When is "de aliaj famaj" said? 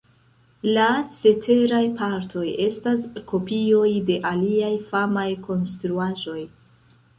4.09-5.29